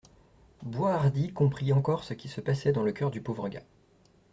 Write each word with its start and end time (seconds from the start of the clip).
Boishardy 0.63 1.31
comprit 1.31 1.71
encore 1.73 2.03
ce 2.03 2.15
qui 2.15 2.27
se 2.27 2.41
passait 2.41 2.71
dans 2.71 2.81
le 2.81 2.91
coeur 2.91 3.11
du 3.11 3.21
pauvre 3.21 3.49
gars. 3.49 3.67